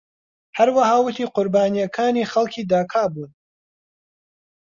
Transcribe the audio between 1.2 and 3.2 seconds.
قوربانیەکانی خەڵکی داکا